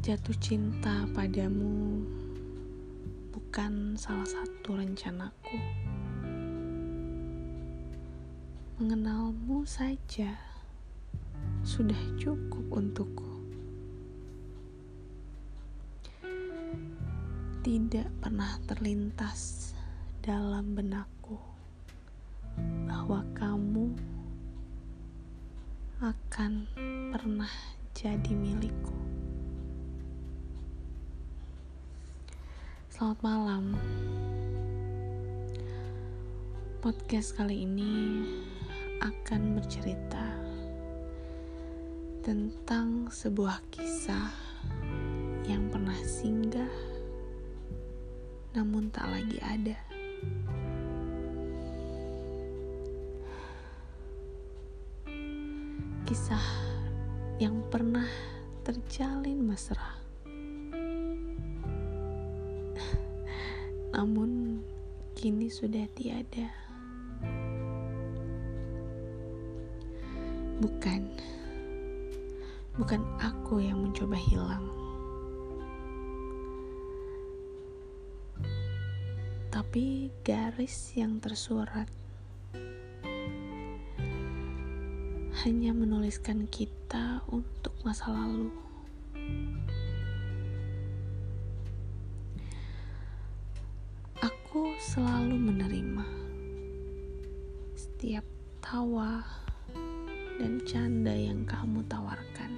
Jatuh 0.00 0.32
cinta 0.40 1.04
padamu 1.12 2.00
bukan 3.36 4.00
salah 4.00 4.24
satu 4.24 4.80
rencanaku. 4.80 5.60
Mengenalmu 8.80 9.60
saja 9.68 10.40
sudah 11.60 12.00
cukup 12.16 12.64
untukku. 12.72 13.28
Tidak 17.60 18.08
pernah 18.24 18.56
terlintas 18.64 19.76
dalam 20.24 20.72
benakku 20.72 21.36
bahwa 22.88 23.20
kamu 23.36 23.92
akan 26.00 26.52
pernah 27.12 27.52
jadi 27.92 28.32
milikku. 28.32 29.19
Selamat 33.00 33.24
malam. 33.24 33.64
Podcast 36.84 37.32
kali 37.32 37.64
ini 37.64 38.20
akan 39.00 39.56
bercerita 39.56 40.36
tentang 42.20 43.08
sebuah 43.08 43.56
kisah 43.72 44.28
yang 45.48 45.72
pernah 45.72 45.96
singgah 46.04 46.68
namun 48.52 48.92
tak 48.92 49.08
lagi 49.08 49.40
ada. 49.48 49.80
Kisah 56.04 56.46
yang 57.40 57.64
pernah 57.72 58.12
terjalin 58.60 59.40
mesra. 59.40 59.99
Namun 63.90 64.62
kini 65.18 65.50
sudah 65.50 65.84
tiada. 65.92 66.48
Bukan. 70.60 71.02
Bukan 72.78 73.02
aku 73.20 73.60
yang 73.60 73.84
mencoba 73.84 74.16
hilang. 74.16 74.64
Tapi 79.50 80.08
garis 80.24 80.94
yang 80.96 81.20
tersurat 81.20 81.90
hanya 85.40 85.72
menuliskan 85.72 86.44
kita 86.52 87.24
untuk 87.32 87.72
masa 87.80 88.12
lalu. 88.12 88.52
Aku 94.50 94.74
selalu 94.82 95.38
menerima 95.38 96.02
setiap 97.78 98.26
tawa 98.58 99.22
dan 100.42 100.58
canda 100.66 101.14
yang 101.14 101.46
kamu 101.46 101.86
tawarkan. 101.86 102.50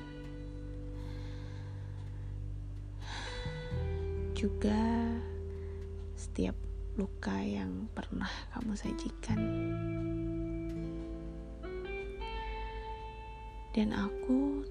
Juga 4.33 5.05
setiap 6.17 6.57
luka 6.97 7.37
yang 7.45 7.85
pernah 7.93 8.33
kamu 8.57 8.73
sajikan. 8.73 9.41
dan 13.77 13.93
aku 13.93 14.65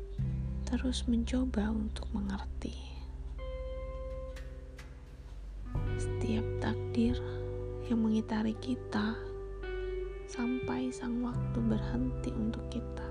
terus 0.66 1.06
mencoba 1.06 1.70
untuk 1.70 2.10
mengerti. 2.18 2.91
Setiap 6.31 6.64
takdir 6.64 7.19
yang 7.92 8.08
mengitari 8.08 8.56
kita 8.64 9.19
sampai 10.31 10.88
sang 10.88 11.19
waktu 11.19 11.59
berhenti 11.59 12.31
untuk 12.31 12.64
kita. 12.72 13.03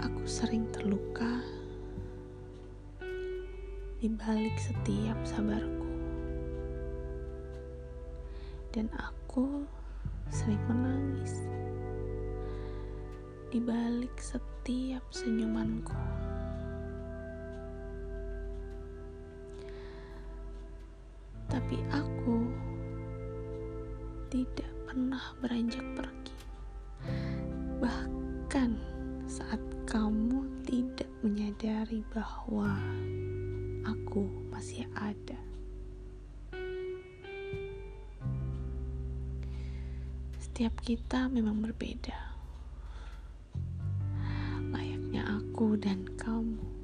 Aku 0.00 0.24
sering 0.24 0.72
terluka 0.72 1.44
di 4.00 4.08
balik 4.08 4.56
setiap 4.56 5.20
sabarku. 5.28 5.92
Dan 8.72 8.88
aku 8.96 9.68
sering 10.32 10.64
menangis 10.64 11.44
di 13.52 13.60
balik 13.60 14.16
setiap 14.16 15.04
senyumanku. 15.12 16.24
Tapi 21.66 21.82
aku 21.90 22.46
tidak 24.30 24.70
pernah 24.86 25.18
beranjak 25.42 25.82
pergi. 25.98 26.38
Bahkan 27.82 28.70
saat 29.26 29.58
kamu 29.82 30.46
tidak 30.62 31.10
menyadari 31.26 32.06
bahwa 32.14 32.70
aku 33.82 34.30
masih 34.54 34.86
ada. 34.94 35.42
Setiap 40.38 40.78
kita 40.86 41.26
memang 41.26 41.66
berbeda. 41.66 42.14
Layaknya 44.70 45.42
aku 45.42 45.74
dan 45.74 46.06
kamu. 46.14 46.75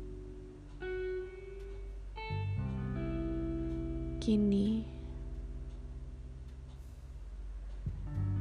Kini 4.23 4.87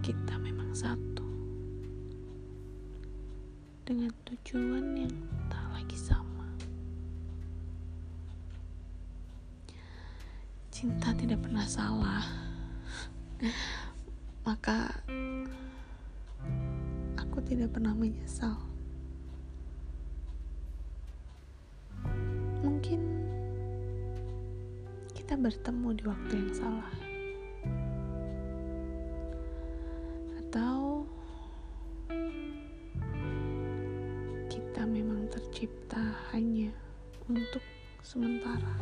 kita 0.05 0.37
memang 0.37 0.69
satu. 0.77 1.25
Dengan 3.81 4.13
tujuan 4.29 4.93
yang 4.93 5.09
tak 5.49 5.65
lagi 5.73 5.97
sama. 5.97 6.45
Cinta 10.69 11.17
tidak 11.17 11.41
pernah 11.41 11.65
salah 11.65 12.29
maka 14.45 15.01
aku 17.17 17.41
tidak 17.41 17.73
pernah 17.73 17.97
menyesal. 17.97 18.70
Kita 25.31 25.47
bertemu 25.47 25.95
di 25.95 26.03
waktu 26.11 26.33
yang 26.43 26.51
salah, 26.51 26.91
atau 30.43 31.07
kita 34.51 34.83
memang 34.83 35.31
tercipta 35.31 36.03
hanya 36.35 36.75
untuk 37.31 37.63
sementara. 38.03 38.75